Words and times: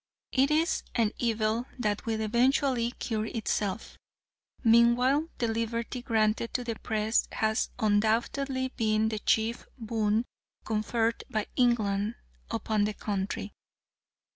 It 0.31 0.49
is 0.49 0.81
an 0.95 1.11
evil 1.19 1.67
that 1.77 2.07
will 2.07 2.21
eventually 2.21 2.89
cure 2.97 3.27
itself. 3.27 3.99
Meanwhile 4.63 5.27
the 5.37 5.47
liberty 5.47 6.01
granted 6.01 6.55
to 6.55 6.63
the 6.63 6.73
Press 6.79 7.27
has 7.33 7.69
undoubtedly 7.77 8.69
been 8.69 9.09
the 9.09 9.19
chief 9.19 9.67
boon 9.77 10.25
conferred 10.65 11.23
by 11.29 11.45
England 11.55 12.15
upon 12.49 12.85
the 12.85 12.95
country. 12.95 13.53